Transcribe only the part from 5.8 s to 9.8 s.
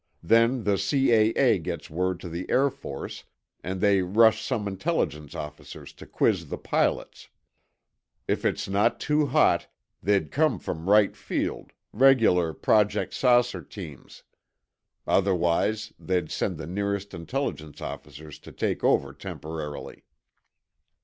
to quiz the pilots. if it's not too hot,